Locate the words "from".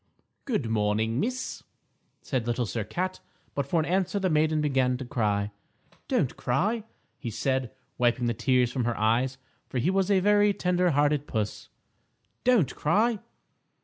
8.71-8.85